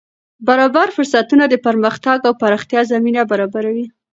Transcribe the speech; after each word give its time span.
برابر 0.47 0.87
فرصتونه 0.97 1.43
د 1.49 1.55
پرمختګ 1.65 2.17
او 2.27 2.33
پراختیا 2.41 2.81
زمینه 2.91 3.21
برابروي. 3.31 3.85